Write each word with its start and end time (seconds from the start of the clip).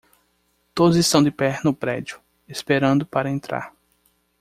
Todos 0.73 0.95
estão 0.97 1.21
de 1.21 1.29
pé 1.29 1.59
no 1.63 1.75
prédio? 1.75 2.19
esperando 2.49 3.05
para 3.05 3.29
entrar. 3.29 3.71